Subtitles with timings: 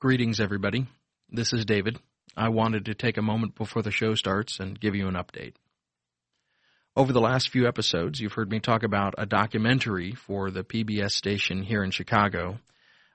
[0.00, 0.86] Greetings, everybody.
[1.28, 1.98] This is David.
[2.36, 5.54] I wanted to take a moment before the show starts and give you an update.
[6.94, 11.10] Over the last few episodes, you've heard me talk about a documentary for the PBS
[11.10, 12.60] station here in Chicago.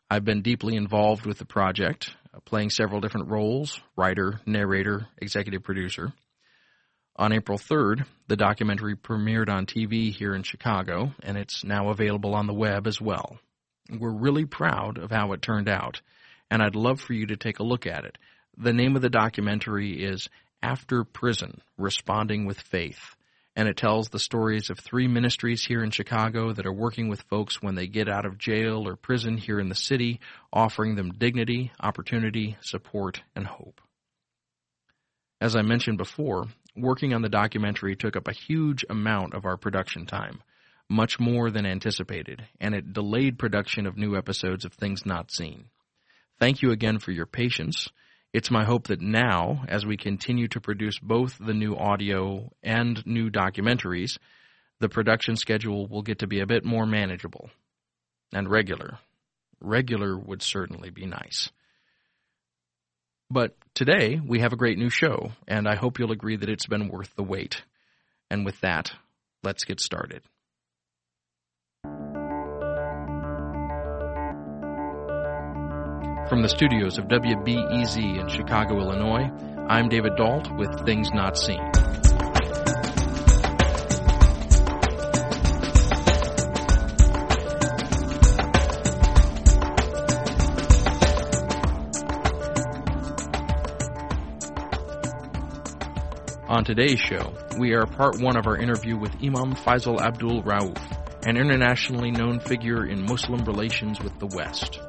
[0.09, 5.63] I've been deeply involved with the project, uh, playing several different roles writer, narrator, executive
[5.63, 6.11] producer.
[7.15, 12.35] On April 3rd, the documentary premiered on TV here in Chicago, and it's now available
[12.35, 13.39] on the web as well.
[13.89, 16.01] We're really proud of how it turned out
[16.53, 18.15] and I'd love for you to take a look at it.
[18.59, 20.29] The name of the documentary is
[20.61, 23.15] After Prison Responding with Faith,
[23.55, 27.23] and it tells the stories of three ministries here in Chicago that are working with
[27.23, 30.19] folks when they get out of jail or prison here in the city,
[30.53, 33.81] offering them dignity, opportunity, support, and hope.
[35.41, 36.45] As I mentioned before,
[36.77, 40.43] working on the documentary took up a huge amount of our production time,
[40.87, 45.65] much more than anticipated, and it delayed production of new episodes of Things Not Seen.
[46.39, 47.87] Thank you again for your patience.
[48.33, 53.05] It's my hope that now, as we continue to produce both the new audio and
[53.05, 54.17] new documentaries,
[54.79, 57.49] the production schedule will get to be a bit more manageable
[58.33, 58.97] and regular.
[59.61, 61.49] Regular would certainly be nice.
[63.29, 66.67] But today, we have a great new show, and I hope you'll agree that it's
[66.67, 67.63] been worth the wait.
[68.29, 68.91] And with that,
[69.43, 70.23] let's get started.
[76.33, 79.29] From the studios of WBEZ in Chicago, Illinois,
[79.69, 81.59] I'm David Dault with Things Not Seen.
[96.47, 100.81] On today's show, we are part one of our interview with Imam Faisal Abdul Rauf,
[101.27, 104.79] an internationally known figure in Muslim relations with the West.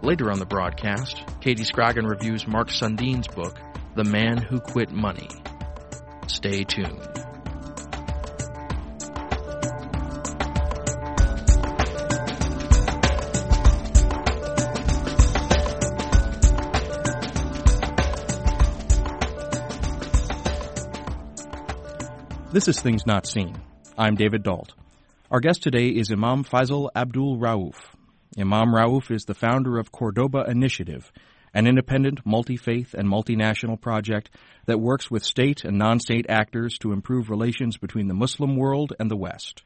[0.00, 3.58] Later on the broadcast, Katie Scroggin reviews Mark Sundeen's book,
[3.96, 5.28] The Man Who Quit Money.
[6.28, 7.02] Stay tuned.
[22.52, 23.56] This is Things Not Seen.
[23.98, 24.72] I'm David Dault.
[25.30, 27.74] Our guest today is Imam Faisal Abdul Rauf,
[28.36, 31.10] Imam Rauf is the founder of Cordoba Initiative,
[31.54, 34.30] an independent, multi-faith, and multinational project
[34.66, 39.10] that works with state and non-state actors to improve relations between the Muslim world and
[39.10, 39.62] the West.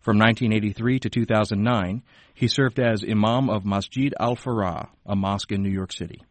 [0.00, 2.02] From 1983 to 2009,
[2.32, 6.22] he served as Imam of Masjid al-Farah, a mosque in New York City.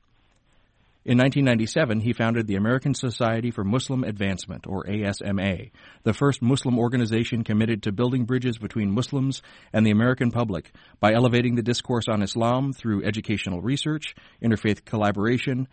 [1.06, 5.72] In 1997, he founded the American Society for Muslim Advancement, or ASMA,
[6.04, 11.14] the first Muslim organization committed to building bridges between Muslims and the American public by
[11.14, 15.70] elevating the discourse on Islam through educational research, interfaith collaboration,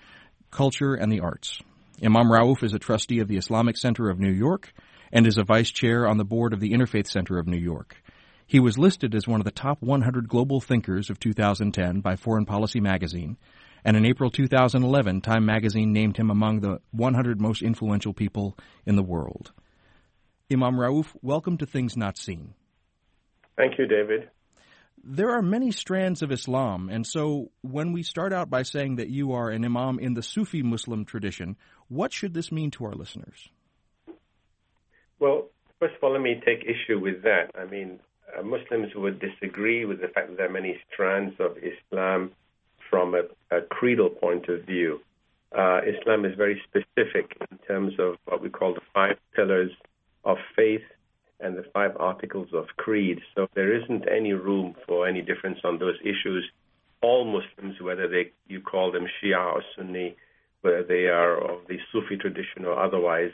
[0.53, 1.61] culture, and the arts.
[2.01, 4.73] Imam Rauf is a trustee of the Islamic Center of New York
[5.13, 7.97] and is a vice chair on the board of the Interfaith Center of New York.
[8.47, 12.47] He was listed as one of the top 100 global thinkers of 2010 by Foreign
[12.47, 13.39] Policy magazine
[13.87, 18.97] and in April 2011, Time magazine named him among the 100 most influential people in
[18.97, 19.53] the world.
[20.53, 22.55] Imam Rauf, welcome to Things Not Seen.
[23.57, 24.29] Thank you, David.
[25.05, 29.09] There are many strands of Islam, and so when we start out by saying that
[29.09, 32.95] you are an Imam in the Sufi Muslim tradition, what should this mean to our
[32.95, 33.49] listeners?
[35.21, 37.53] Well, first of all, let me take issue with that.
[37.57, 38.01] I mean,
[38.37, 42.33] uh, Muslims would disagree with the fact that there are many strands of Islam
[42.91, 43.23] from a,
[43.57, 45.01] a creedal point of view.
[45.57, 49.71] Uh, Islam is very specific in terms of what we call the five pillars
[50.25, 50.83] of faith
[51.41, 53.21] and the five articles of creed.
[53.35, 56.51] So there isn't any room for any difference on those issues.
[57.03, 60.17] All Muslims, whether they you call them Shia or Sunni,
[60.63, 63.31] whether they are of the Sufi tradition or otherwise,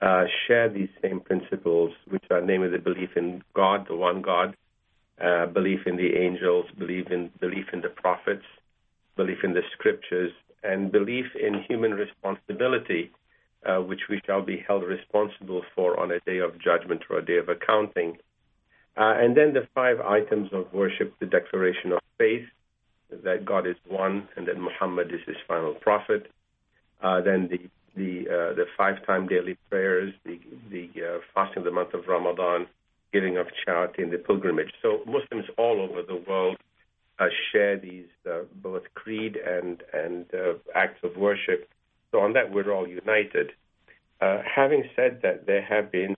[0.00, 4.56] uh, share these same principles, which are namely the belief in God, the one God,
[5.22, 8.44] uh, belief in the angels, belief in belief in the prophets,
[9.16, 13.10] belief in the scriptures, and belief in human responsibility,
[13.66, 17.24] uh, which we shall be held responsible for on a day of judgment or a
[17.24, 18.18] day of accounting.
[18.96, 22.46] Uh, and then the five items of worship, the declaration of faith,
[23.24, 26.30] that God is one and that Muhammad is his final prophet.
[27.02, 27.60] Uh, then the
[27.96, 30.38] the uh, the five time daily prayers, the
[30.70, 32.66] the uh, fasting of the month of Ramadan,
[33.12, 34.72] giving of charity, and the pilgrimage.
[34.82, 36.56] So Muslims all over the world
[37.18, 38.06] uh, share these
[39.02, 41.68] creed and and uh, acts of worship.
[42.10, 43.48] So on that, we're all united.
[44.20, 46.14] Uh, having said that, there have been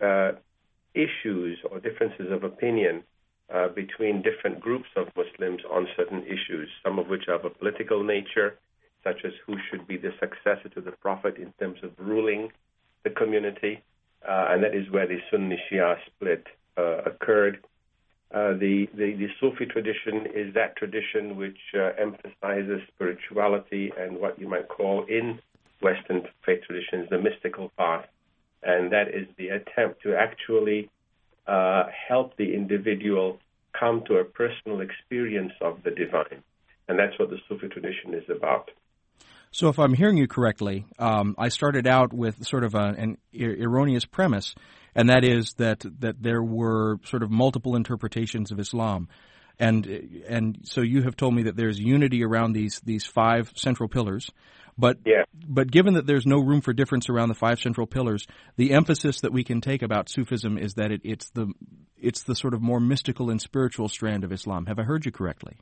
[0.00, 0.32] uh,
[0.94, 3.02] issues or differences of opinion
[3.52, 7.50] uh, between different groups of Muslims on certain issues, some of which are of a
[7.50, 8.58] political nature,
[9.02, 12.50] such as who should be the successor to the Prophet in terms of ruling
[13.02, 13.82] the community,
[14.26, 16.46] uh, and that is where the Sunni Shia split
[16.78, 17.58] uh, occurred.
[18.32, 24.38] Uh, the, the, the Sufi tradition is that tradition which uh, emphasizes spirituality and what
[24.38, 25.38] you might call in
[25.80, 28.06] Western faith traditions the mystical path,
[28.62, 30.90] and that is the attempt to actually
[31.46, 33.38] uh, help the individual
[33.78, 36.42] come to a personal experience of the divine.
[36.88, 38.70] And that's what the Sufi tradition is about.
[39.54, 43.18] So, if I'm hearing you correctly, um, I started out with sort of a, an
[43.32, 44.52] erroneous premise,
[44.96, 49.06] and that is that that there were sort of multiple interpretations of Islam,
[49.60, 49.86] and
[50.28, 54.28] and so you have told me that there's unity around these these five central pillars,
[54.76, 55.22] but yeah.
[55.46, 58.26] but given that there's no room for difference around the five central pillars,
[58.56, 61.52] the emphasis that we can take about Sufism is that it, it's the
[61.96, 64.66] it's the sort of more mystical and spiritual strand of Islam.
[64.66, 65.58] Have I heard you correctly?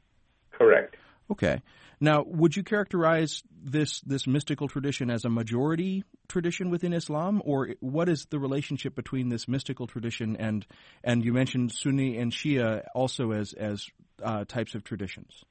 [1.33, 1.63] Okay.
[1.99, 7.71] Now, would you characterize this this mystical tradition as a majority tradition within Islam, or
[7.81, 10.67] what is the relationship between this mystical tradition and
[11.03, 13.89] and you mentioned Sunni and Shia also as as
[14.23, 15.45] uh, types of traditions?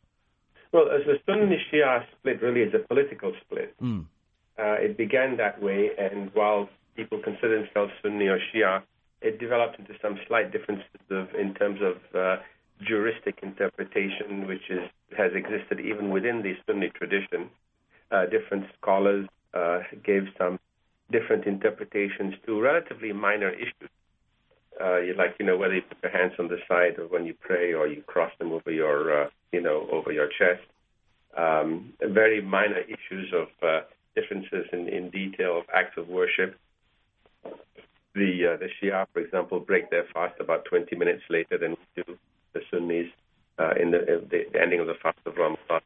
[0.72, 3.74] Well, as the Sunni Shia split really is a political split.
[3.81, 4.06] Mm.
[4.60, 8.83] Uh, it began that way, and while people consider themselves Sunni or Shia,
[9.22, 12.36] it developed into some slight differences of, in terms of uh,
[12.81, 17.50] juristic interpretation, which is, has existed even within the Sunni tradition.
[18.12, 20.60] Uh, different scholars uh, gave some
[21.12, 23.89] different interpretations to relatively minor issues.
[24.80, 27.36] Uh, like you know whether you put your hands on the side or when you
[27.39, 30.66] pray or you cross them over your uh, you know over your chest.
[31.38, 33.81] Um, very minor issues of uh,
[34.16, 36.57] differences in, in detail of acts of worship.
[38.16, 42.04] The uh, the Shia, for example, break their fast about 20 minutes later than we
[42.04, 42.18] do
[42.53, 43.07] the Sunnis
[43.59, 45.81] uh, in the, uh, the ending of the fast of Ramadan.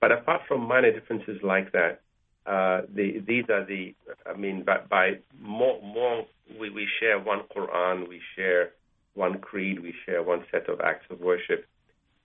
[0.00, 2.00] But apart from minor differences like that,
[2.46, 6.26] uh, the, these are the, I mean, by, by more, more
[6.60, 8.70] we, we share one Quran, we share
[9.14, 11.66] one creed, we share one set of acts of worship,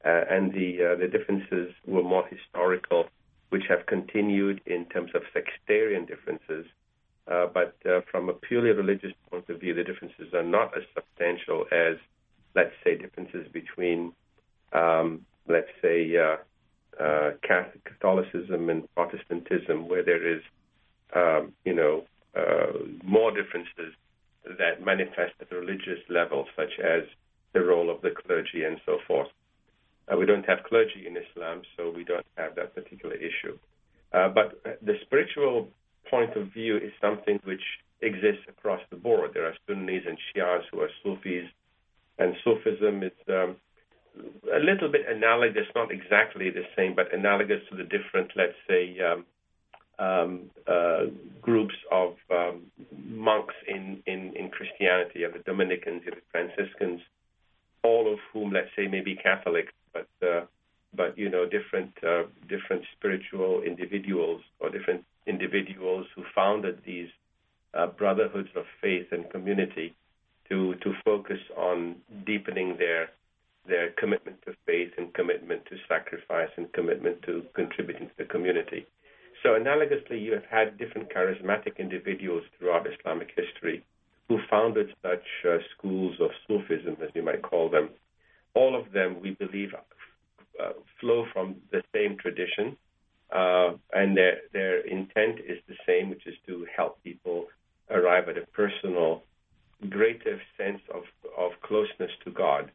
[0.06, 3.06] uh, and the uh, the differences were more historical,
[3.50, 6.66] which have continued in terms of sectarian differences.
[7.28, 7.78] Uh, but
[8.12, 11.96] from a purely religious point of view, the differences are not as substantial as
[12.56, 14.14] let's say, differences between,
[14.74, 16.38] um, let's say, uh,
[17.02, 17.32] uh,
[17.86, 20.42] Catholicism and Protestantism, where there is,
[21.16, 22.04] um, you know,
[22.36, 23.94] uh, more differences
[24.46, 27.04] that manifest at the religious level, such as
[27.54, 29.28] the role of the clergy and so forth.
[30.12, 33.58] Uh, we don't have clergy in Islam, so we don't have that particular issue.
[34.14, 35.68] Uh, but the spiritual
[36.10, 37.64] point of view is something which
[38.02, 39.32] exists across the board.
[39.34, 41.48] There are Sunnis and Shias who are Sufis,
[42.18, 43.56] and Sufism is um,
[44.54, 48.98] a little bit analogous, not exactly the same, but analogous to the different, let's say,
[49.00, 51.06] um, uh,
[51.42, 52.64] groups of um,
[53.06, 57.02] monks in, in, in Christianity, the Dominicans, the Franciscans,
[57.84, 60.42] all of whom, let's say, may be Catholic, but uh,
[60.94, 67.10] but you know, different uh, different spiritual individuals or different individuals who founded these
[67.74, 69.96] uh, brotherhoods of faith and community
[70.50, 71.96] to to focus on
[72.26, 73.10] deepening their
[73.68, 78.86] their commitment to faith and commitment to sacrifice and commitment to contributing to the community.
[79.44, 83.84] So analogously, you have had different charismatic individuals throughout Islamic history
[84.28, 87.90] who founded such uh, schools of Sufism, as you might call them.
[88.54, 89.74] All of them, we believe,
[90.62, 92.78] uh, flow from the same tradition,
[93.32, 97.48] uh, and their their intent is the same, which is to help people
[97.90, 99.24] arrive at a personal
[99.90, 101.04] greater sense of,
[101.38, 102.72] of closeness to God,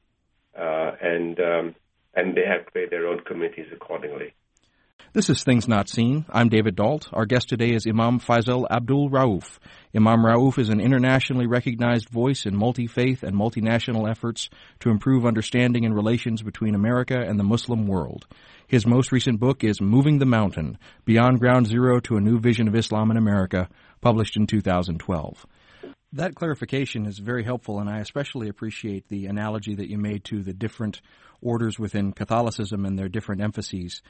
[0.59, 1.75] uh, and um,
[2.15, 4.35] and they have created their own communities accordingly.
[5.17, 6.27] This is Things Not Seen.
[6.29, 7.09] I'm David Dault.
[7.11, 9.59] Our guest today is Imam Faisal Abdul Rauf.
[9.97, 15.25] Imam Rauf is an internationally recognized voice in multi faith and multinational efforts to improve
[15.25, 18.27] understanding and relations between America and the Muslim world.
[18.67, 22.69] His most recent book is Moving the Mountain Beyond Ground Zero to a New Vision
[22.69, 23.71] of Islam in America,
[24.03, 25.47] published in 2012
[26.13, 30.43] that clarification is very helpful, and I especially appreciate the analogy that you made to
[30.43, 31.03] the different
[31.43, 34.03] orders within Catholicism and their different emphases.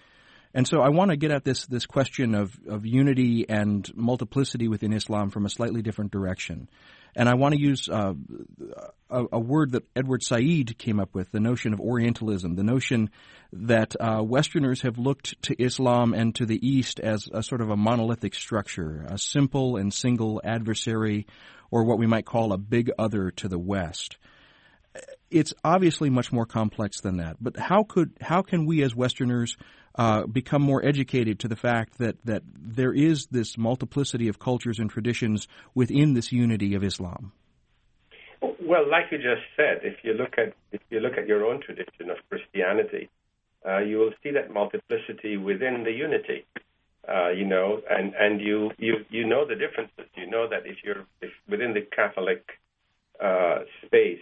[0.57, 4.69] And so I want to get at this this question of, of unity and multiplicity
[4.69, 6.71] within Islam from a slightly different direction.
[7.15, 8.15] And I want to use uh,
[9.11, 13.11] a, a, word that Edward Said came up with, the notion of Orientalism, the notion
[13.53, 17.69] that uh, Westerners have looked to Islam and to the East as a sort of
[17.69, 21.27] a monolithic structure, a simple and single adversary
[21.71, 24.17] or what we might call a big other to the West.
[25.31, 27.37] It's obviously much more complex than that.
[27.41, 29.57] But how could how can we as Westerners
[29.97, 34.79] uh, become more educated to the fact that that there is this multiplicity of cultures
[34.79, 37.33] and traditions within this unity of Islam?
[38.41, 41.61] Well, like you just said, if you look at if you look at your own
[41.63, 43.09] tradition of Christianity,
[43.67, 46.45] uh, you will see that multiplicity within the unity.
[47.09, 50.07] Uh, you know, and and you you you know the differences.
[50.17, 52.45] You know that if you're if within the Catholic
[53.23, 54.19] uh, space,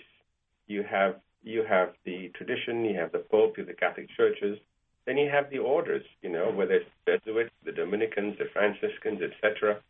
[0.67, 4.59] you have you have the tradition, you have the Pope, you have the Catholic churches,
[5.07, 6.05] then you have the orders.
[6.23, 9.81] You know, whether it's the Jesuits, the Dominicans, the Franciscans, etc.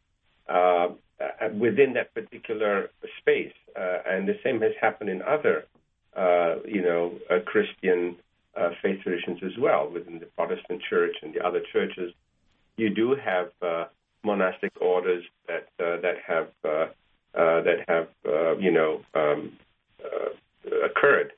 [0.48, 0.88] Uh,
[1.58, 2.90] within that particular
[3.20, 5.64] space, uh, and the same has happened in other,
[6.16, 8.16] uh, you know, uh, Christian
[8.56, 12.12] uh, faith traditions as well within the Protestant Church and the other churches
[12.76, 13.84] you do have uh,
[14.24, 18.08] monastic orders that that have that have
[18.60, 19.52] you know um,
[20.84, 21.32] occurred,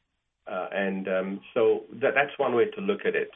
[0.50, 3.30] uh, and um, so that, that's one way to look at it.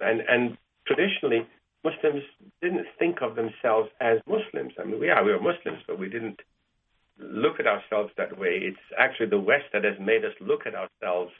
[0.00, 0.56] And and
[0.86, 1.46] traditionally,
[1.84, 2.22] Muslims
[2.60, 4.72] didn't think of themselves as Muslims.
[4.78, 6.40] I mean, we are we are Muslims, but we didn't
[7.18, 8.60] look at ourselves that way.
[8.62, 11.32] It's actually the West that has made us look at ourselves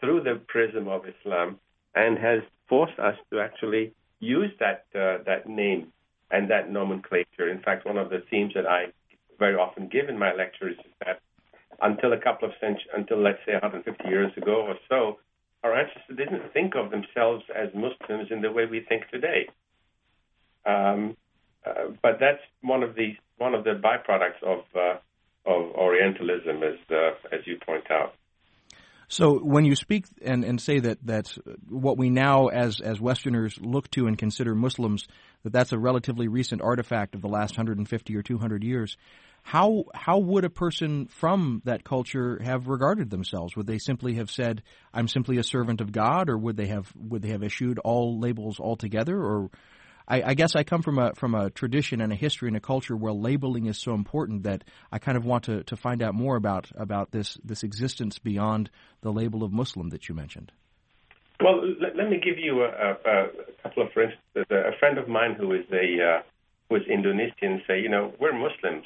[0.00, 1.58] through the prism of Islam
[1.94, 5.92] and has forced us to actually use that uh, that name
[6.30, 7.48] and that nomenclature.
[7.48, 8.86] In fact, one of the themes that I
[9.38, 11.20] very often give in my lectures is that
[11.80, 15.18] until a couple of centuries, until let's say 150 years ago or so,
[15.64, 19.48] our ancestors didn't think of themselves as Muslims in the way we think today.
[20.66, 21.16] Um,
[21.66, 24.98] uh, but that's one of the one of the byproducts of uh,
[25.46, 28.14] of Orientalism, as uh, as you point out.
[29.10, 31.34] So when you speak and, and say that that
[31.68, 35.08] what we now as as Westerners look to and consider Muslims
[35.44, 38.96] that that's a relatively recent artifact of the last 150 or 200 years,
[39.48, 43.56] how how would a person from that culture have regarded themselves?
[43.56, 44.62] Would they simply have said,
[44.92, 48.20] "I'm simply a servant of God," or would they have would they have issued all
[48.20, 49.48] labels altogether, or
[50.06, 52.60] I, I, guess I come from a from a tradition and a history and a
[52.60, 56.14] culture where labeling is so important that I kind of want to, to find out
[56.14, 58.68] more about about this this existence beyond
[59.00, 60.52] the label of Muslim that you mentioned.
[61.40, 63.26] Well, let, let me give you a, a, a,
[63.62, 66.22] couple of, for instance, a friend of mine who is a uh,
[66.68, 68.84] who is Indonesian say, you know, we're Muslims,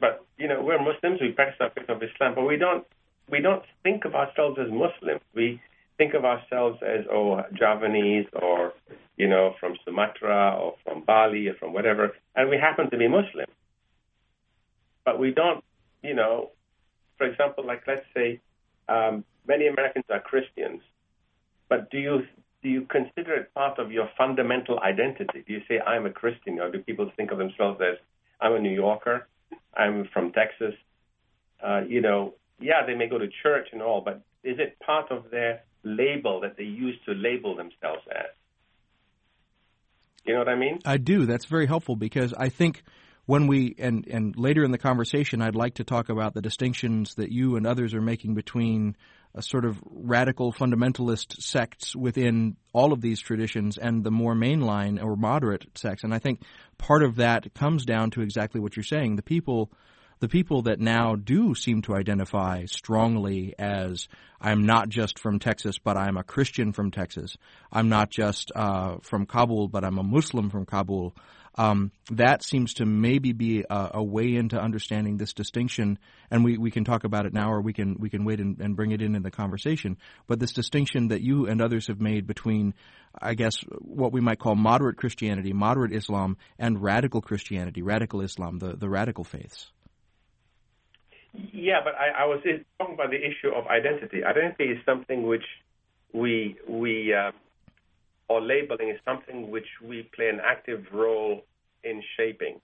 [0.00, 1.20] but you know, we're Muslims.
[1.20, 2.86] We practice our faith of Islam, but we don't
[3.30, 5.20] we don't think of ourselves as Muslims.
[5.34, 5.60] We
[5.96, 8.72] think of ourselves as oh Javanese or
[9.16, 13.08] you know from Sumatra or from Bali or from whatever, and we happen to be
[13.08, 13.46] Muslim.
[15.04, 15.64] But we don't,
[16.02, 16.50] you know,
[17.16, 18.40] for example, like let's say
[18.88, 20.82] um, many Americans are Christians,
[21.68, 22.22] but do you
[22.62, 25.44] do you consider it part of your fundamental identity?
[25.46, 27.98] Do you say I'm a Christian, or do people think of themselves as
[28.40, 29.26] I'm a New Yorker,
[29.76, 30.74] I'm from Texas?
[31.62, 35.10] Uh, you know, yeah, they may go to church and all, but is it part
[35.10, 38.26] of their label that they use to label themselves as.
[40.24, 40.80] You know what I mean?
[40.84, 41.26] I do.
[41.26, 42.82] That's very helpful because I think
[43.28, 47.14] when we and and later in the conversation I'd like to talk about the distinctions
[47.16, 48.96] that you and others are making between
[49.34, 55.02] a sort of radical fundamentalist sects within all of these traditions and the more mainline
[55.02, 56.40] or moderate sects and I think
[56.78, 59.70] part of that comes down to exactly what you're saying the people
[60.20, 64.08] the people that now do seem to identify strongly as
[64.40, 67.36] I'm not just from Texas, but I'm a Christian from Texas.
[67.70, 71.14] I'm not just uh, from Kabul, but I'm a Muslim from Kabul.
[71.58, 75.98] Um, that seems to maybe be a, a, way into understanding this distinction,
[76.30, 78.60] and we, we can talk about it now, or we can we can wait and,
[78.60, 79.96] and bring it in in the conversation.
[80.28, 82.74] But this distinction that you and others have made between,
[83.20, 88.60] I guess, what we might call moderate Christianity, moderate Islam, and radical Christianity, radical Islam,
[88.60, 89.72] the the radical faiths.
[91.32, 92.40] Yeah, but I, I was
[92.78, 94.22] talking about the issue of identity.
[94.24, 95.44] Identity is something which
[96.12, 97.32] we we uh,
[98.28, 101.44] or labeling is something which we play an active role
[101.84, 102.60] in shaping.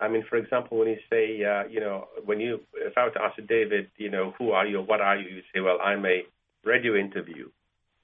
[0.00, 3.10] I mean, for example, when you say, uh, you know, when you, if I were
[3.10, 6.06] to ask David, you know, who are you, what are you, you say, well, I'm
[6.06, 6.22] a
[6.64, 7.50] radio interviewer,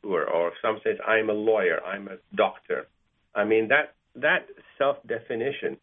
[0.04, 2.88] or some says I'm a lawyer, I'm a doctor.
[3.34, 4.46] I mean, that that
[4.78, 5.76] self-definition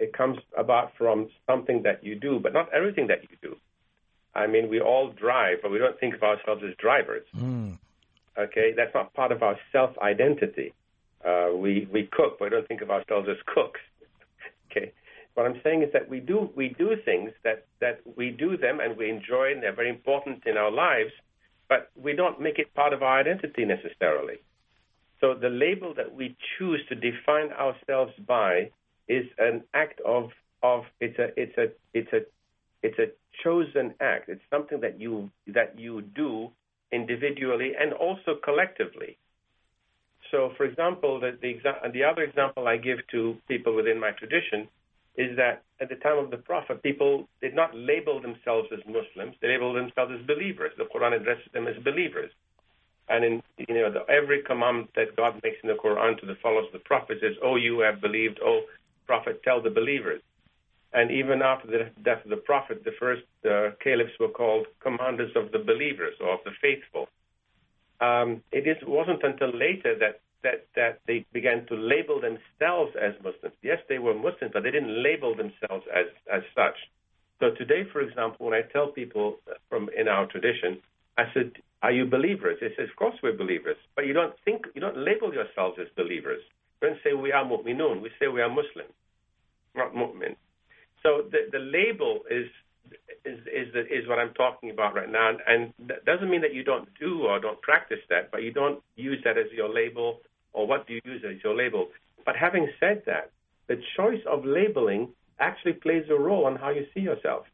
[0.00, 3.56] it comes about from something that you do, but not everything that you do.
[4.34, 7.26] I mean, we all drive, but we don't think of ourselves as drivers.
[7.36, 7.78] Mm.
[8.38, 10.72] Okay, that's not part of our self-identity.
[11.24, 13.80] Uh, we we cook, but we don't think of ourselves as cooks.
[14.70, 14.92] okay,
[15.34, 18.80] what I'm saying is that we do we do things that that we do them
[18.80, 21.12] and we enjoy and they're very important in our lives,
[21.68, 24.38] but we don't make it part of our identity necessarily.
[25.20, 28.70] So the label that we choose to define ourselves by
[29.08, 30.30] is an act of
[30.62, 32.20] of it's a it's a it's a
[32.82, 33.08] It's a
[33.44, 34.28] chosen act.
[34.28, 36.50] It's something that you that you do
[36.92, 39.16] individually and also collectively.
[40.30, 44.12] So, for example, the, the, exa- the other example I give to people within my
[44.12, 44.68] tradition
[45.16, 49.36] is that at the time of the Prophet, people did not label themselves as Muslims;
[49.42, 50.72] they labeled themselves as believers.
[50.78, 52.30] The Quran addresses them as believers.
[53.08, 56.36] And in you know the, every command that God makes in the Quran to the
[56.42, 58.40] followers of the Prophet says, "Oh, you have believed.
[58.42, 58.62] Oh,
[59.06, 60.22] Prophet, tell the believers."
[60.94, 65.32] And even after the death of the Prophet, the first uh, caliphs were called commanders
[65.36, 67.08] of the believers or of the faithful.
[68.00, 73.14] Um, it is, wasn't until later that, that, that they began to label themselves as
[73.22, 73.54] Muslims.
[73.62, 76.76] Yes, they were Muslims, but they didn't label themselves as, as such.
[77.40, 80.78] So today, for example, when I tell people from in our tradition,
[81.18, 84.66] I said, "Are you believers?" They say, "Of course we're believers." But you don't think,
[84.74, 86.40] you don't label yourselves as believers.
[86.80, 88.00] You don't say we are mu'minun.
[88.00, 88.86] We say we are Muslim,
[89.74, 90.36] not mu'min.
[91.02, 92.46] So the the label is
[93.24, 96.54] is is, the, is what I'm talking about right now, and, that doesn't mean that
[96.54, 100.20] you don't do or don't practice that, but you don't use that as your label,
[100.52, 101.88] or what do you use as your label?
[102.24, 103.30] But having said that,
[103.68, 107.46] the choice of labeling actually plays a role on how you see yourself.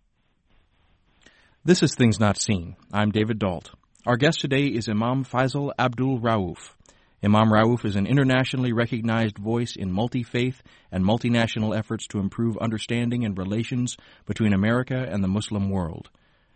[1.65, 2.77] This is Things Not Seen.
[2.93, 3.71] I'm David Dault.
[4.07, 6.75] Our guest today is Imam Faisal Abdul Rauf.
[7.23, 12.57] Imam Rauf is an internationally recognized voice in multi faith and multinational efforts to improve
[12.59, 16.11] understanding and relations between America and the Muslim world.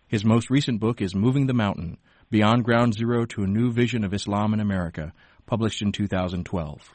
[0.06, 1.98] His most recent book is Moving the Mountain
[2.30, 5.12] Beyond Ground Zero to a New Vision of Islam in America,
[5.46, 6.94] published in 2012.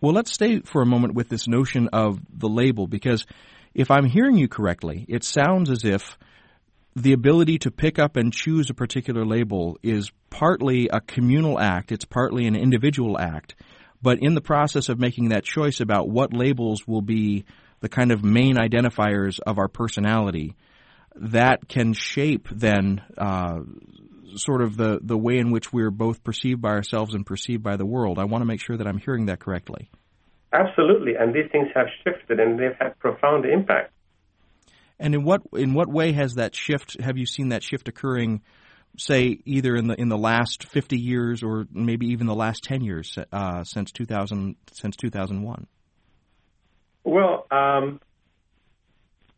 [0.00, 3.26] Well, let's stay for a moment with this notion of the label because
[3.74, 6.18] if I'm hearing you correctly, it sounds as if
[6.96, 11.92] the ability to pick up and choose a particular label is partly a communal act,
[11.92, 13.54] it's partly an individual act.
[14.02, 17.44] But in the process of making that choice about what labels will be
[17.80, 20.56] the kind of main identifiers of our personality,
[21.14, 23.60] that can shape then uh,
[24.36, 27.76] sort of the, the way in which we're both perceived by ourselves and perceived by
[27.76, 28.18] the world.
[28.18, 29.90] I want to make sure that I'm hearing that correctly.
[30.52, 33.92] Absolutely, and these things have shifted and they've had profound impact.
[35.00, 37.00] And in what in what way has that shift?
[37.00, 38.42] Have you seen that shift occurring?
[38.98, 42.82] Say either in the in the last fifty years or maybe even the last ten
[42.82, 45.66] years uh, since two thousand since two thousand one.
[47.02, 48.00] Well, um,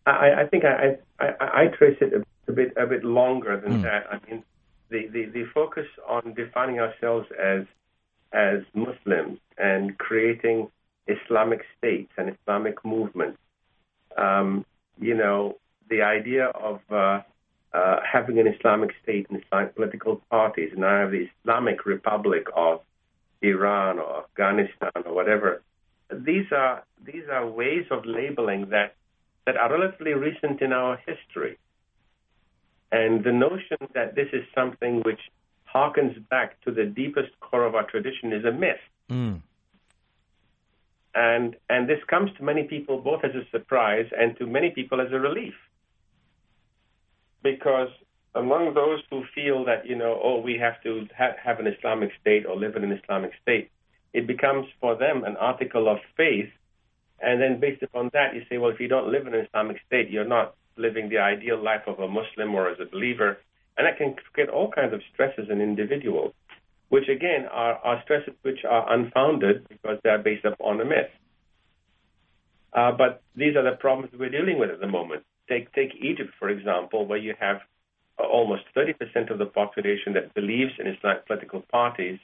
[0.04, 2.12] I, I, think I, I, I, trace it
[2.48, 3.82] a, bit a bit longer than mm.
[3.82, 4.06] that.
[4.10, 4.42] I mean,
[4.90, 7.64] the, the, the focus on defining ourselves as
[8.32, 10.70] as Muslims and creating
[11.06, 13.38] Islamic states and Islamic movements
[14.16, 14.64] um,
[15.02, 15.58] you know,
[15.90, 17.20] the idea of uh,
[17.74, 22.46] uh, having an Islamic state and Islamic political parties, and I have the Islamic Republic
[22.56, 22.80] of
[23.42, 25.62] Iran or Afghanistan or whatever.
[26.10, 28.94] These are these are ways of labeling that
[29.46, 31.58] that are relatively recent in our history.
[32.92, 35.20] And the notion that this is something which
[35.74, 38.84] harkens back to the deepest core of our tradition is a myth.
[39.10, 39.40] Mm.
[41.14, 45.00] And, and this comes to many people both as a surprise and to many people
[45.00, 45.54] as a relief.
[47.42, 47.88] Because
[48.34, 52.10] among those who feel that, you know, oh, we have to ha- have an Islamic
[52.20, 53.70] state or live in an Islamic state,
[54.14, 56.50] it becomes for them an article of faith.
[57.20, 59.78] And then based upon that, you say, well, if you don't live in an Islamic
[59.86, 63.38] state, you're not living the ideal life of a Muslim or as a believer.
[63.76, 66.34] And that can create all kinds of stresses in individuals
[66.92, 71.08] which again are, are stresses which are unfounded because they are based upon a myth.
[72.74, 75.22] Uh, but these are the problems we're dealing with at the moment.
[75.48, 77.60] Take take Egypt for example, where you have
[78.18, 82.18] uh, almost 30% of the population that believes in Islamic political parties,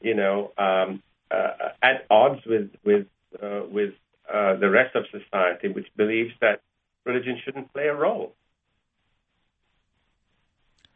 [0.00, 3.06] you know, um, uh, at odds with with
[3.42, 3.92] uh, with
[4.32, 6.62] uh, the rest of society, which believes that
[7.04, 8.32] religion shouldn't play a role.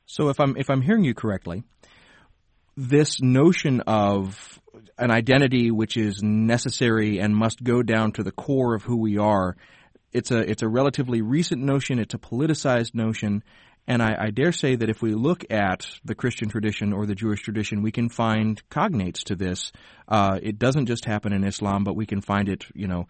[0.06, 1.64] So, if I'm if I'm hearing you correctly,
[2.76, 4.60] this notion of
[4.98, 9.18] an identity which is necessary and must go down to the core of who we
[9.18, 9.56] are.
[10.12, 11.98] It's a it's a relatively recent notion.
[11.98, 13.42] It's a politicized notion,
[13.86, 17.14] and I, I, dare say that if we look at the Christian tradition or the
[17.14, 19.72] Jewish tradition, we can find cognates to this.
[20.06, 23.08] Uh, it doesn't just happen in Islam, but we can find it, you know,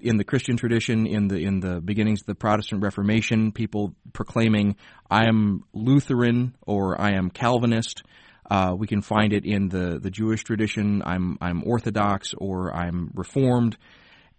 [0.00, 4.76] in the Christian tradition, in the in the beginnings of the Protestant Reformation, people proclaiming,
[5.10, 8.04] "I am Lutheran" or "I am Calvinist."
[8.50, 11.02] Uh, we can find it in the, the Jewish tradition.
[11.04, 13.76] I'm I'm Orthodox or I'm Reformed,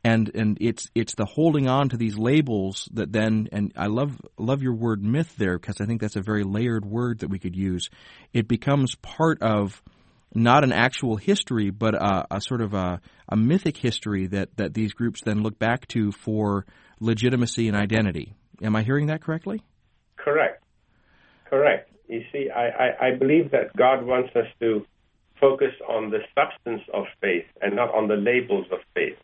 [0.04, 4.20] and and it's it's the holding on to these labels that then and I love
[4.38, 7.40] love your word myth there because I think that's a very layered word that we
[7.40, 7.90] could use.
[8.34, 9.82] It becomes part of
[10.34, 14.74] not an actual history, but a, a sort of a, a mythic history that that
[14.74, 16.66] these groups then look back to for
[17.00, 18.34] legitimacy and identity.
[18.62, 19.62] Am I hearing that correctly?
[20.16, 20.64] Correct.
[21.46, 21.92] Correct.
[22.08, 24.86] You see, I, I, I believe that God wants us to
[25.40, 29.18] focus on the substance of faith and not on the labels of faith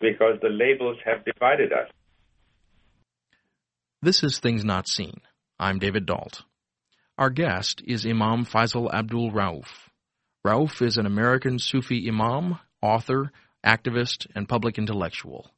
[0.00, 1.88] because the labels have divided us.
[4.02, 5.20] This is Things Not Seen.
[5.58, 6.42] I'm David Dault.
[7.16, 9.66] Our guest is Imam Faisal Abdul Rauf.
[10.46, 13.32] Rauf is an American Sufi imam, author,
[13.64, 15.50] activist, and public intellectual.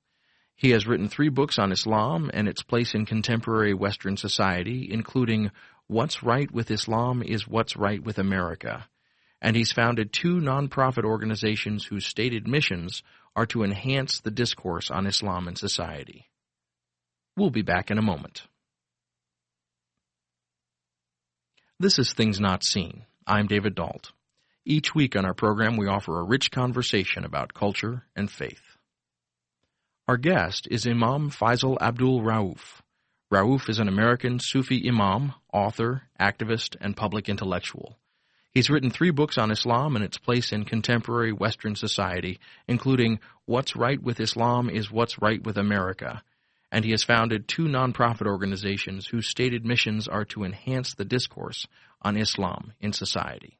[0.60, 5.52] He has written three books on Islam and its place in contemporary Western society, including
[5.86, 8.86] What's Right with Islam is What's Right with America.
[9.40, 13.02] And he's founded two nonprofit organizations whose stated missions
[13.34, 16.28] are to enhance the discourse on Islam and society.
[17.38, 18.42] We'll be back in a moment.
[21.78, 23.06] This is Things Not Seen.
[23.26, 24.12] I'm David Dault.
[24.66, 28.69] Each week on our program, we offer a rich conversation about culture and faith.
[30.10, 32.80] Our guest is Imam Faisal Abdul Rauf.
[33.32, 37.96] Rauf is an American Sufi imam, author, activist, and public intellectual.
[38.50, 43.76] He's written three books on Islam and its place in contemporary Western society, including What's
[43.76, 46.24] Right with Islam is What's Right with America,
[46.72, 51.68] and he has founded two nonprofit organizations whose stated missions are to enhance the discourse
[52.02, 53.59] on Islam in society.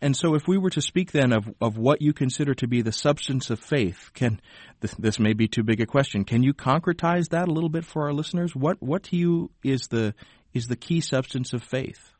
[0.00, 2.82] And so, if we were to speak then of, of what you consider to be
[2.82, 4.40] the substance of faith, can
[4.80, 6.24] this, this may be too big a question?
[6.24, 8.54] Can you concretize that a little bit for our listeners?
[8.54, 10.14] What what to you is the
[10.52, 12.12] is the key substance of faith?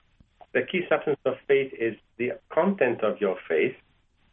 [0.52, 3.76] The key substance of faith is the content of your faith,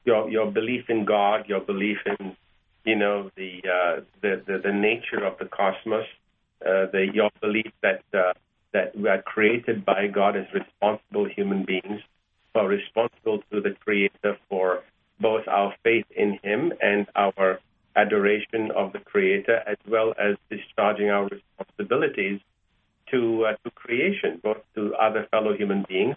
[0.06, 2.38] your your belief in God, your belief in
[2.86, 6.06] you know the uh, the, the, the nature of the cosmos,
[6.66, 8.34] uh, the your belief that uh,
[8.74, 12.02] that we are created by God as responsible human beings,
[12.56, 14.84] are responsible to the Creator for
[15.20, 17.60] both our faith in Him and our
[17.96, 22.40] adoration of the Creator, as well as discharging our responsibilities
[23.12, 26.16] to uh, to creation, both to other fellow human beings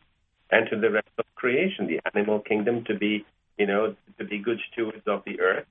[0.50, 3.24] and to the rest of creation, the animal kingdom, to be
[3.58, 5.66] you know to be good stewards of the earth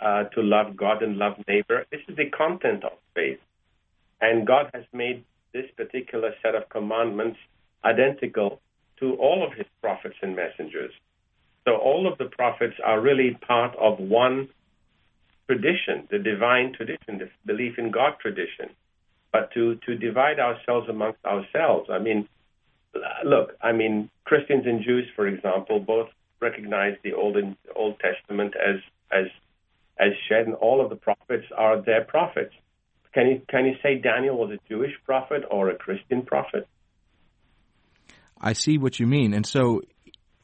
[0.00, 1.84] uh, to love God and love neighbor.
[1.90, 3.38] This is the content of faith.
[4.20, 7.38] And God has made this particular set of commandments
[7.84, 8.60] identical
[9.00, 10.92] to all of his prophets and messengers.
[11.64, 14.48] So all of the prophets are really part of one
[15.46, 18.70] tradition, the divine tradition, the belief in God tradition.
[19.32, 22.28] But to, to divide ourselves amongst ourselves, I mean,
[23.24, 26.08] look, I mean, Christians and Jews, for example, both
[26.40, 28.80] recognize the Old, and Old Testament as,
[29.12, 29.26] as
[29.98, 32.54] as shed, and all of the prophets are their prophets.
[33.12, 36.68] Can you can you say Daniel was a Jewish prophet or a Christian prophet?
[38.40, 39.82] I see what you mean, and so,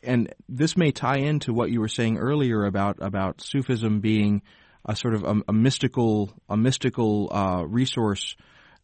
[0.02, 4.42] and this may tie into what you were saying earlier about about Sufism being
[4.84, 8.36] a sort of a, a mystical a mystical uh, resource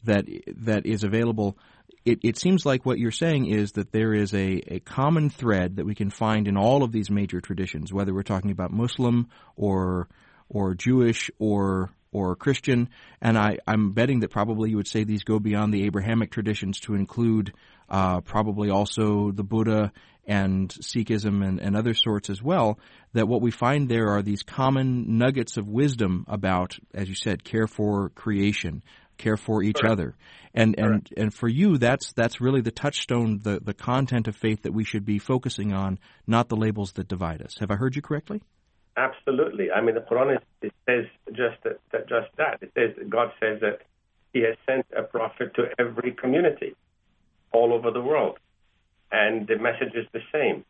[0.05, 0.27] that
[0.65, 1.59] that is available.
[2.05, 5.77] It, it, seems like what you're saying is that there is a, a common thread
[5.77, 9.29] that we can find in all of these major traditions, whether we're talking about Muslim
[9.55, 10.09] or
[10.49, 12.89] or Jewish or or Christian,
[13.21, 16.81] and I, I'm betting that probably you would say these go beyond the Abrahamic traditions
[16.81, 17.53] to include
[17.89, 19.93] uh, probably also the Buddha
[20.27, 22.79] and Sikhism and, and other sorts as well.
[23.15, 27.43] That what we find there are these common nuggets of wisdom about, as you said,
[27.43, 28.83] care for creation,
[29.19, 29.93] care for each Correct.
[29.93, 30.17] other,
[30.55, 31.13] and and Correct.
[31.17, 34.85] and for you, that's that's really the touchstone, the the content of faith that we
[34.85, 37.55] should be focusing on, not the labels that divide us.
[37.59, 38.41] Have I heard you correctly?
[38.97, 39.71] Absolutely.
[39.71, 42.59] I mean, the Quran is, it says just that, that, just that.
[42.61, 43.81] It says God says that
[44.33, 46.75] He has sent a prophet to every community
[47.53, 48.39] all over the world,
[49.11, 50.65] and the message is the same.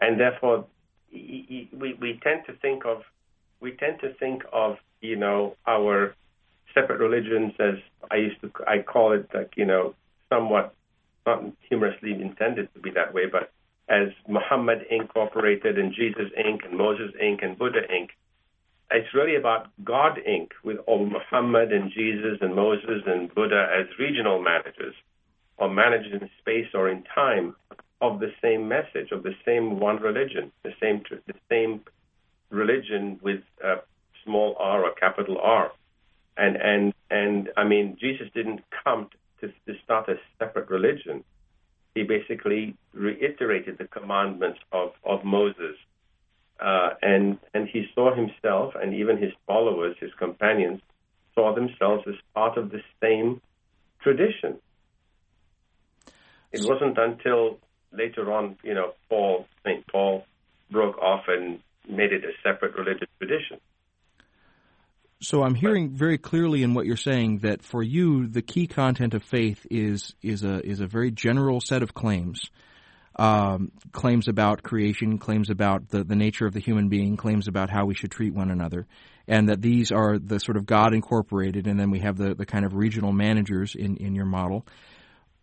[0.00, 0.66] And therefore,
[1.12, 1.68] we,
[2.00, 3.02] we tend to think of
[3.60, 6.14] we tend to think of you know our
[6.74, 7.76] separate religions as
[8.10, 9.94] I used to I call it like you know
[10.28, 10.74] somewhat
[11.26, 13.50] not humorously intended to be that way, but
[13.88, 16.66] as Muhammad Incorporated and Jesus Inc.
[16.66, 17.44] and Moses Inc.
[17.44, 18.08] and Buddha Inc.
[18.90, 20.50] It's really about God Inc.
[20.64, 24.94] with all Muhammad and Jesus and Moses and Buddha as regional managers
[25.56, 27.54] or managers in space or in time
[28.00, 31.80] of the same message, of the same one religion, the same the same
[32.50, 33.76] religion with a
[34.24, 35.72] small r or capital R.
[36.36, 39.08] And and and I mean Jesus didn't come
[39.40, 41.24] to, to start a separate religion
[41.96, 45.76] he basically reiterated the commandments of, of Moses.
[46.60, 50.80] Uh, and, and he saw himself and even his followers, his companions,
[51.34, 53.40] saw themselves as part of the same
[54.02, 54.58] tradition.
[56.52, 57.58] It wasn't until
[57.92, 59.86] later on, you know, Paul, St.
[59.86, 60.26] Paul,
[60.70, 63.58] broke off and made it a separate religious tradition.
[65.22, 69.14] So I'm hearing very clearly in what you're saying that for you the key content
[69.14, 72.50] of faith is is a is a very general set of claims.
[73.18, 77.70] Um, claims about creation, claims about the, the nature of the human being, claims about
[77.70, 78.86] how we should treat one another,
[79.26, 82.44] and that these are the sort of God incorporated, and then we have the, the
[82.44, 84.66] kind of regional managers in, in your model.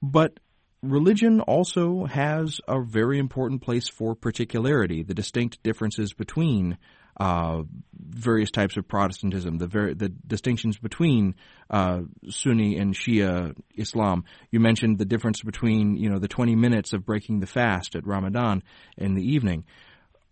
[0.04, 0.40] But
[0.84, 6.78] religion also has a very important place for particularity, the distinct differences between
[7.17, 11.36] uh, various types of Protestantism, the ver- the distinctions between
[11.69, 14.26] uh, Sunni and Shia Islam.
[14.52, 18.06] You mentioned the difference between you know the 20 minutes of breaking the fast at
[18.06, 18.63] Ramadan
[18.97, 19.65] in the evening.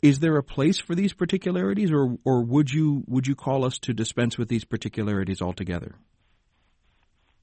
[0.01, 3.77] Is there a place for these particularities, or or would you would you call us
[3.79, 5.95] to dispense with these particularities altogether?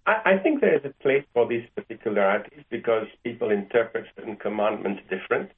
[0.07, 5.03] I, I think there is a place for these particularities because people interpret certain commandments
[5.09, 5.53] different.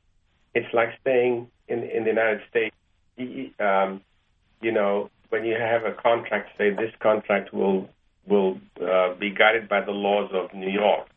[0.54, 2.76] It's like saying in in the United States
[3.58, 4.00] um,
[4.60, 7.88] you know, when you have a contract, say this contract will
[8.26, 11.08] will uh, be guided by the laws of New York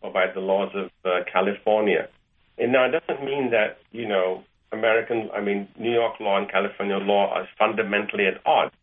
[0.00, 2.08] or by the laws of uh, California.
[2.56, 6.50] And now it doesn't mean that you know American, I mean New York law and
[6.50, 8.74] California law are fundamentally at odds.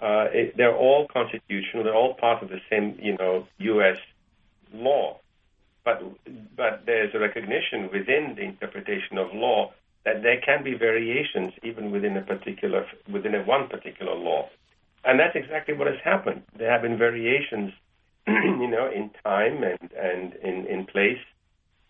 [0.00, 1.84] Uh, it, they're all constitutional.
[1.84, 3.96] They're all part of the same, you know, U.S.
[4.74, 5.18] law.
[5.84, 6.02] But
[6.56, 9.72] but there's a recognition within the interpretation of law
[10.06, 14.48] that there can be variations even within a particular within a one particular law,
[15.04, 16.42] and that's exactly what has happened.
[16.56, 17.72] There have been variations,
[18.26, 21.18] you know, in time and and in in place,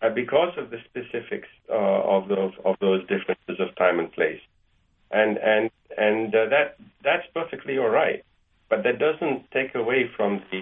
[0.01, 4.41] uh, because of the specifics uh, of those of those differences of time and place,
[5.11, 8.25] and and and uh, that that's perfectly all right,
[8.67, 10.61] but that doesn't take away from the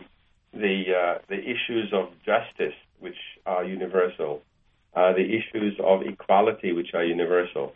[0.53, 4.41] the uh, the issues of justice which are universal
[4.95, 7.73] uh, the issues of equality, which are universal.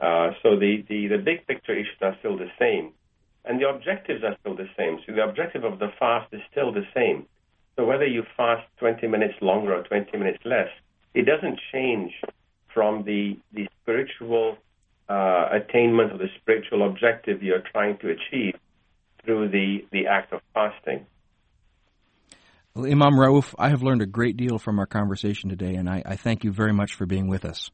[0.00, 2.92] Uh, so the, the, the big picture issues are still the same,
[3.44, 4.98] and the objectives are still the same.
[5.06, 7.26] So the objective of the fast is still the same.
[7.76, 10.68] So whether you fast 20 minutes longer or 20 minutes less,
[11.14, 12.12] it doesn't change
[12.72, 14.58] from the, the spiritual
[15.08, 18.54] uh, attainment of the spiritual objective you're trying to achieve
[19.24, 21.06] through the, the act of fasting.
[22.74, 26.02] Well, Imam Rauf, I have learned a great deal from our conversation today, and I,
[26.06, 27.70] I, thank you very much for being with us.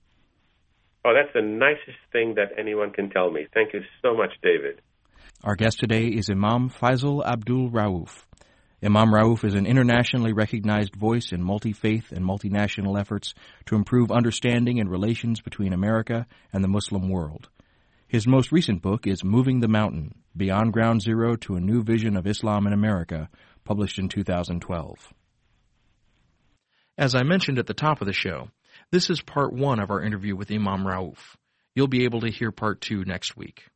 [1.05, 3.47] Oh, that's the nicest thing that anyone can tell me.
[3.55, 4.81] Thank you so much, David.
[5.45, 8.25] Our guest today is Imam Faisal Abdul Rauf.
[8.83, 13.35] Imam Rauf is an internationally recognized voice in multi faith and multinational efforts
[13.67, 17.49] to improve understanding and relations between America and the Muslim world.
[18.09, 22.17] His most recent book is Moving the Mountain Beyond Ground Zero to a New Vision
[22.17, 23.29] of Islam in America,
[23.69, 24.97] published in 2012.
[26.97, 28.49] As I mentioned at the top of the show,
[28.91, 31.19] this is part one of our interview with Imam Rauf.
[31.75, 33.67] You'll be able to hear part two next week.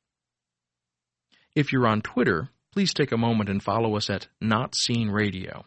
[1.55, 5.67] If you're on Twitter, please take a moment and follow us at Not Seen Radio.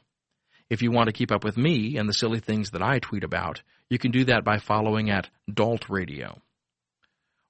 [0.71, 3.23] If you want to keep up with me and the silly things that I tweet
[3.23, 3.61] about,
[3.91, 6.41] you can do that by following at Dault Radio.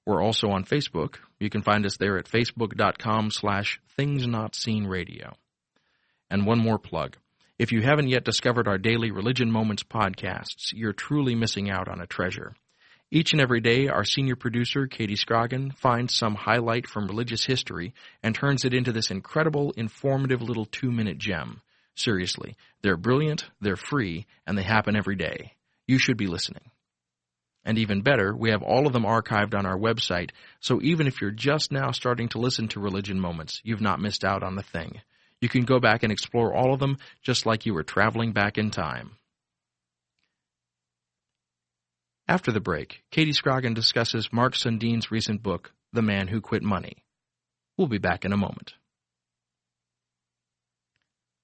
[0.04, 1.14] We're also on Facebook.
[1.40, 5.32] You can find us there at facebook.com slash things not seen radio.
[6.30, 7.16] And one more plug.
[7.58, 12.00] If you haven't yet discovered our daily Religion Moments podcasts, you're truly missing out on
[12.00, 12.54] a treasure.
[13.10, 17.94] Each and every day, our senior producer, Katie Scroggin, finds some highlight from religious history
[18.22, 21.62] and turns it into this incredible, informative little two minute gem.
[21.94, 25.54] Seriously, they're brilliant, they're free, and they happen every day.
[25.86, 26.70] You should be listening.
[27.64, 31.20] And even better, we have all of them archived on our website, so even if
[31.20, 34.62] you're just now starting to listen to Religion Moments, you've not missed out on a
[34.62, 35.00] thing.
[35.40, 38.58] You can go back and explore all of them just like you were traveling back
[38.58, 39.16] in time.
[42.28, 47.04] After the break, Katie Scroggin discusses Mark Sundeen's recent book, The Man Who Quit Money.
[47.76, 48.74] We'll be back in a moment.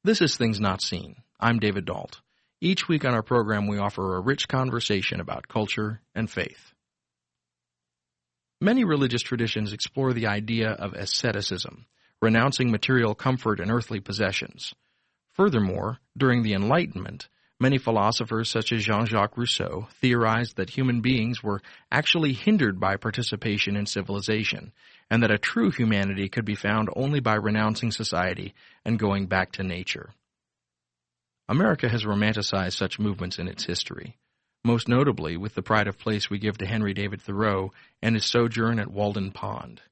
[0.03, 1.17] This is Things Not Seen.
[1.39, 2.21] I'm David Dault.
[2.61, 6.73] Each week on our program, we offer a rich conversation about culture and faith.
[8.61, 11.87] Many religious traditions explore the idea of asceticism,
[12.23, 14.73] renouncing material comfort and earthly possessions.
[15.33, 21.43] Furthermore, during the Enlightenment, many philosophers such as Jean Jacques Rousseau theorized that human beings
[21.43, 24.73] were actually hindered by participation in civilization,
[25.11, 28.55] and that a true humanity could be found only by renouncing society
[28.85, 30.11] and going back to nature.
[31.49, 34.17] America has romanticized such movements in its history,
[34.65, 38.25] most notably with the pride of place we give to Henry David Thoreau and his
[38.25, 39.83] sojourn at Walden Pond.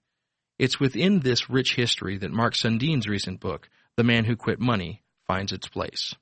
[0.60, 5.00] It's within this rich history that Mark Sundeen's recent book, The Man Who Quit Money,
[5.26, 6.14] finds its place.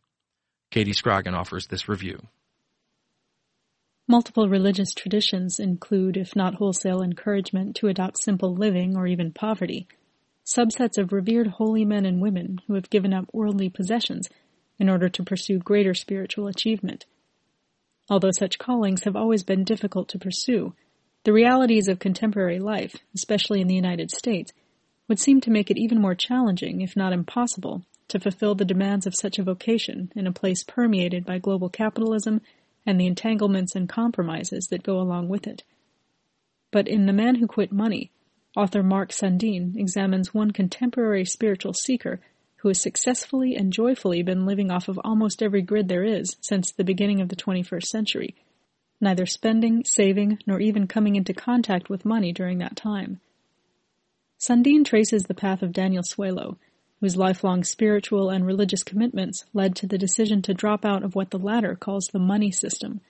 [0.71, 2.21] Katie Scroggin offers this review.
[4.07, 9.89] Multiple religious traditions include, if not wholesale encouragement to adopt simple living or even poverty,
[10.47, 14.29] subsets of revered holy men and women who have given up worldly possessions
[14.79, 17.07] in order to pursue greater spiritual achievement.
[18.09, 20.75] Although such callings have always been difficult to pursue,
[21.25, 24.53] the realities of contemporary life, especially in the United States,
[25.09, 29.07] would seem to make it even more challenging, if not impossible, to fulfill the demands
[29.07, 32.41] of such a vocation in a place permeated by global capitalism
[32.87, 35.63] and the entanglements and compromises that go along with it.
[36.71, 38.11] But in The Man Who Quit Money,
[38.57, 42.21] author Mark Sundeen examines one contemporary spiritual seeker
[42.57, 46.73] who has successfully and joyfully been living off of almost every grid there is since
[46.73, 48.35] the beginning of the 21st century,
[49.01, 53.21] neither spending, saving, nor even coming into contact with money during that time.
[54.39, 56.57] Sundeen traces the path of Daniel Suelo,
[57.01, 61.31] whose lifelong spiritual and religious commitments led to the decision to drop out of what
[61.31, 63.01] the latter calls the money system.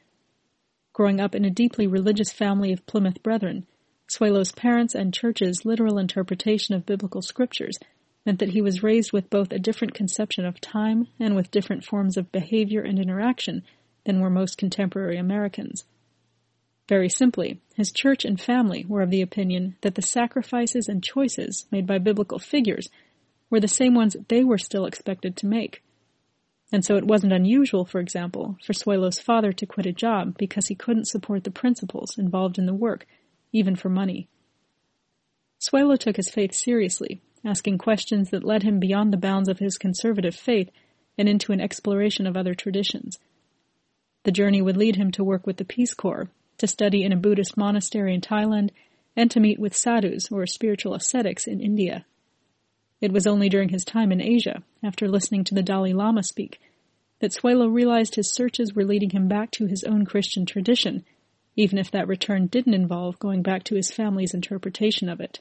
[0.93, 3.67] Growing up in a deeply religious family of Plymouth Brethren,
[4.09, 7.79] Suelo's parents and church's literal interpretation of biblical scriptures
[8.27, 11.85] meant that he was raised with both a different conception of time and with different
[11.85, 13.63] forms of behavior and interaction
[14.09, 15.85] than were most contemporary Americans.
[16.89, 21.67] Very simply, his church and family were of the opinion that the sacrifices and choices
[21.71, 22.89] made by biblical figures
[23.51, 25.83] were the same ones they were still expected to make.
[26.73, 30.69] And so it wasn't unusual, for example, for Suelo's father to quit a job because
[30.69, 33.07] he couldn't support the principles involved in the work,
[33.53, 34.27] even for money.
[35.61, 39.77] Suelo took his faith seriously, asking questions that led him beyond the bounds of his
[39.77, 40.71] conservative faith
[41.19, 43.19] and into an exploration of other traditions.
[44.25, 46.29] The journey would lead him to work with the Peace Corps,
[46.59, 48.71] to study in a Buddhist monastery in Thailand,
[49.17, 52.05] and to meet with sadhus or spiritual ascetics in India.
[53.01, 56.61] It was only during his time in Asia, after listening to the Dalai Lama speak,
[57.21, 61.05] that Suelo realized his searches were leading him back to his own Christian tradition,
[61.57, 65.41] even if that return didn't involve going back to his family's interpretation of it.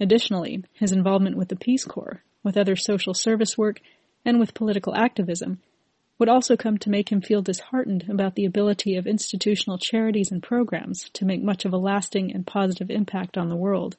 [0.00, 3.80] Additionally, his involvement with the Peace Corps, with other social service work,
[4.24, 5.60] and with political activism
[6.22, 10.40] would also come to make him feel disheartened about the ability of institutional charities and
[10.40, 13.96] programs to make much of a lasting and positive impact on the world.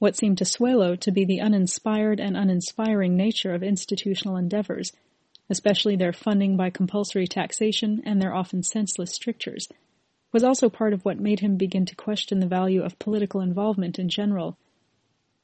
[0.00, 4.90] What seemed to Suelo to be the uninspired and uninspiring nature of institutional endeavors,
[5.48, 9.68] especially their funding by compulsory taxation and their often senseless strictures,
[10.32, 14.00] was also part of what made him begin to question the value of political involvement
[14.00, 14.58] in general.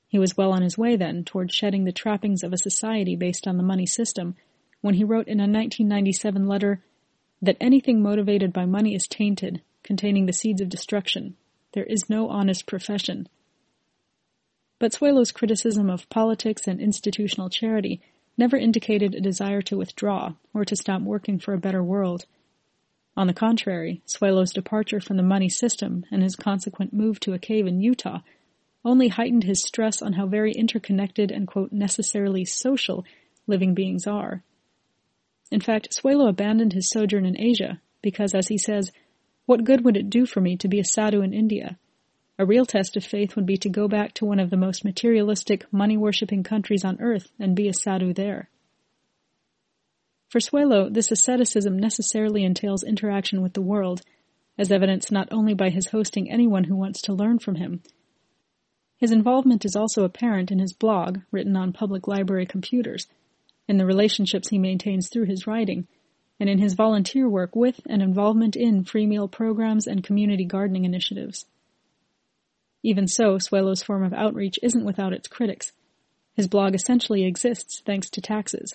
[0.08, 3.46] He was well on his way then toward shedding the trappings of a society based
[3.46, 4.34] on the money system
[4.84, 6.82] when he wrote in a 1997 letter
[7.40, 11.34] that anything motivated by money is tainted, containing the seeds of destruction.
[11.72, 13.26] There is no honest profession.
[14.78, 18.02] But Suelo's criticism of politics and institutional charity
[18.36, 22.26] never indicated a desire to withdraw or to stop working for a better world.
[23.16, 27.38] On the contrary, Suelo's departure from the money system and his consequent move to a
[27.38, 28.18] cave in Utah
[28.84, 33.02] only heightened his stress on how very interconnected and, quote, necessarily social
[33.46, 34.42] living beings are.
[35.54, 38.90] In fact, Suelo abandoned his sojourn in Asia because, as he says,
[39.46, 41.78] what good would it do for me to be a sadhu in India?
[42.40, 44.84] A real test of faith would be to go back to one of the most
[44.84, 48.50] materialistic, money-worshipping countries on earth and be a sadhu there.
[50.28, 54.02] For Suelo, this asceticism necessarily entails interaction with the world,
[54.58, 57.80] as evidenced not only by his hosting anyone who wants to learn from him.
[58.96, 63.06] His involvement is also apparent in his blog, written on public library computers,
[63.68, 65.86] in the relationships he maintains through his writing,
[66.38, 70.84] and in his volunteer work with and involvement in free meal programs and community gardening
[70.84, 71.46] initiatives.
[72.82, 75.72] Even so, Suelo's form of outreach isn't without its critics.
[76.34, 78.74] His blog essentially exists thanks to taxes.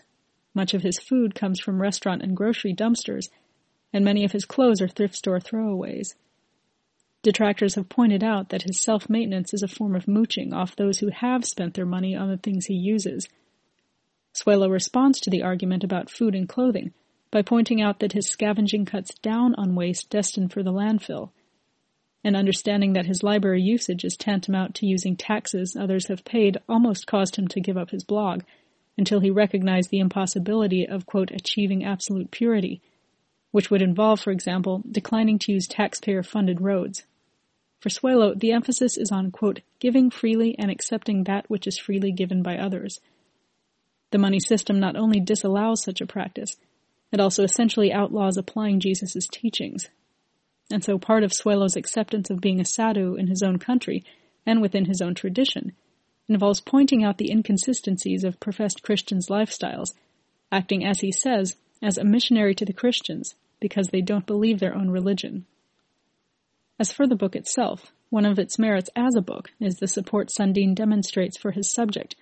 [0.55, 3.29] Much of his food comes from restaurant and grocery dumpsters,
[3.93, 6.15] and many of his clothes are thrift store throwaways.
[7.21, 11.09] Detractors have pointed out that his self-maintenance is a form of mooching off those who
[11.09, 13.27] have spent their money on the things he uses.
[14.33, 16.93] Suelo responds to the argument about food and clothing
[17.31, 21.31] by pointing out that his scavenging cuts down on waste destined for the landfill,
[22.23, 27.07] and understanding that his library usage is tantamount to using taxes others have paid almost
[27.07, 28.41] caused him to give up his blog
[28.97, 32.81] until he recognized the impossibility of, quote, achieving absolute purity,
[33.51, 37.05] which would involve, for example, declining to use taxpayer funded roads.
[37.79, 42.11] For Suelo, the emphasis is on, quote, giving freely and accepting that which is freely
[42.11, 42.99] given by others.
[44.11, 46.57] The money system not only disallows such a practice,
[47.11, 49.89] it also essentially outlaws applying Jesus' teachings,
[50.71, 54.03] and so part of Suelo's acceptance of being a sadhu in his own country
[54.45, 55.73] and within his own tradition
[56.27, 59.93] involves pointing out the inconsistencies of professed Christians' lifestyles,
[60.51, 64.75] acting, as he says, as a missionary to the Christians because they don't believe their
[64.75, 65.45] own religion.
[66.79, 70.29] As for the book itself, one of its merits as a book is the support
[70.29, 72.15] Sundeen demonstrates for his subject,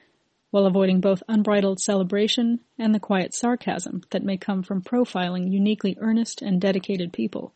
[0.52, 5.98] while avoiding both unbridled celebration and the quiet sarcasm that may come from profiling uniquely
[6.00, 7.54] earnest and dedicated people.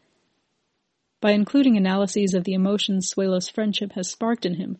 [1.21, 4.77] By including analyses of the emotions Suelo's friendship has sparked in him,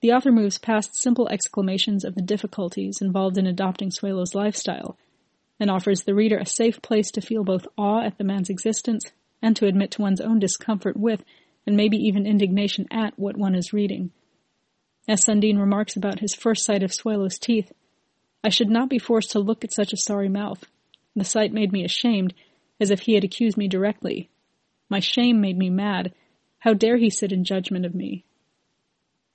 [0.00, 4.96] the author moves past simple exclamations of the difficulties involved in adopting Suelo's lifestyle
[5.58, 9.04] and offers the reader a safe place to feel both awe at the man's existence
[9.42, 11.24] and to admit to one's own discomfort with,
[11.66, 14.10] and maybe even indignation at, what one is reading.
[15.08, 17.72] As Sundeen remarks about his first sight of Suelo's teeth,
[18.44, 20.64] I should not be forced to look at such a sorry mouth.
[21.16, 22.34] The sight made me ashamed,
[22.78, 24.28] as if he had accused me directly.
[24.90, 26.12] My shame made me mad.
[26.58, 28.26] How dare he sit in judgment of me?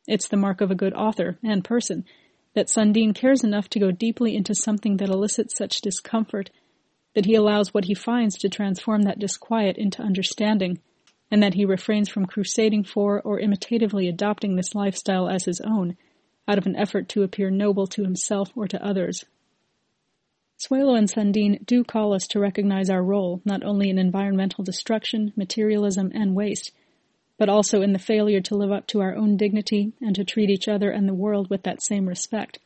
[0.08, 2.06] It's the mark of a good author and person
[2.54, 6.52] that Sundeen cares enough to go deeply into something that elicits such discomfort
[7.16, 10.80] that he allows what he finds to transform that disquiet into understanding,
[11.34, 15.98] and that he refrains from crusading for or imitatively adopting this lifestyle as his own,
[16.48, 19.26] out of an effort to appear noble to himself or to others.
[20.60, 25.34] Suelo and Sundeen do call us to recognize our role not only in environmental destruction,
[25.36, 26.72] materialism, and waste,
[27.40, 30.52] but also in the failure to live up to our own dignity and to treat
[30.52, 32.60] each other and the world with that same respect.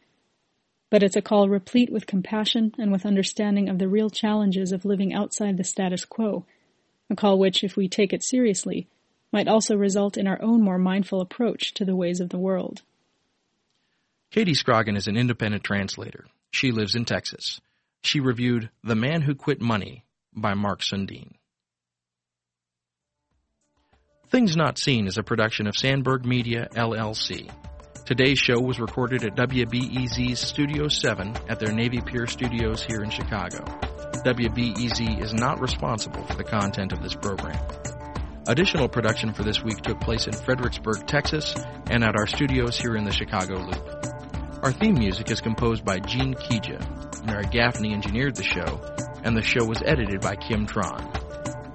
[0.90, 4.84] But it's a call replete with compassion and with understanding of the real challenges of
[4.84, 6.46] living outside the status quo,
[7.10, 8.88] a call which, if we take it seriously,
[9.32, 12.82] might also result in our own more mindful approach to the ways of the world.
[14.32, 16.26] Katie Scroggin is an independent translator.
[16.52, 17.60] She lives in Texas.
[18.04, 21.34] She reviewed The Man Who Quit Money by Mark Sundeen.
[24.30, 27.50] Things Not Seen is a production of Sandberg Media, LLC.
[28.06, 33.10] Today's show was recorded at WBEZ's Studio 7 at their Navy Pier studios here in
[33.10, 33.64] Chicago.
[34.24, 37.60] WBEZ is not responsible for the content of this program.
[38.48, 41.54] Additional production for this week took place in Fredericksburg, Texas,
[41.90, 44.64] and at our studios here in the Chicago Loop.
[44.64, 47.26] Our theme music is composed by Gene Kija.
[47.26, 48.82] Mary Gaffney engineered the show,
[49.24, 51.12] and the show was edited by Kim Tron.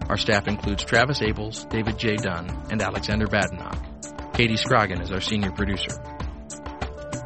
[0.09, 2.17] Our staff includes Travis Abels, David J.
[2.17, 4.33] Dunn, and Alexander Badenoch.
[4.35, 5.93] Katie Scroggin is our senior producer.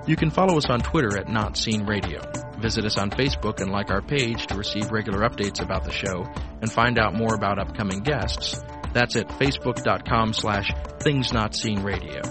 [0.07, 2.21] You can follow us on Twitter at Not Seen Radio.
[2.67, 6.27] Visit us on Facebook and like our page to receive regular updates about the show
[6.61, 8.61] and find out more about upcoming guests.
[8.93, 12.23] That's at facebook.com slash things not seen radio.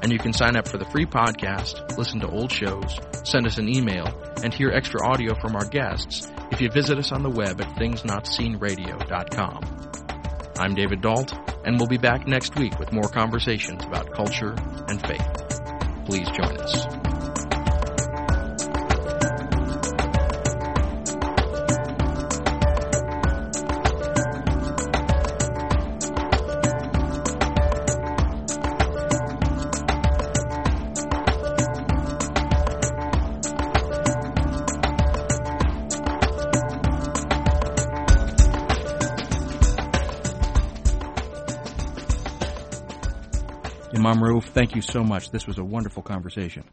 [0.00, 3.58] And you can sign up for the free podcast, listen to old shows, send us
[3.58, 4.06] an email,
[4.42, 7.68] and hear extra audio from our guests if you visit us on the web at
[7.76, 9.60] thingsnotseenradio.com.
[10.56, 11.34] I'm David Dault,
[11.66, 14.54] and we'll be back next week with more conversations about culture
[14.88, 16.06] and faith.
[16.06, 17.03] Please join us.
[44.54, 45.30] Thank you so much.
[45.30, 46.64] This was a wonderful conversation.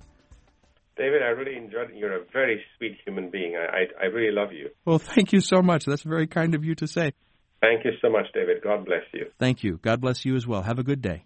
[0.97, 1.95] David, I really enjoyed it.
[1.95, 3.55] You're a very sweet human being.
[3.55, 4.69] I, I, I really love you.
[4.85, 5.85] Well, thank you so much.
[5.85, 7.13] That's very kind of you to say.
[7.61, 8.61] Thank you so much, David.
[8.63, 9.27] God bless you.
[9.39, 9.79] Thank you.
[9.81, 10.61] God bless you as well.
[10.63, 11.25] Have a good day.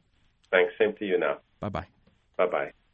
[0.52, 0.74] Thanks.
[0.80, 1.38] Same to you now.
[1.60, 1.88] Bye bye.
[2.38, 2.85] Bye bye.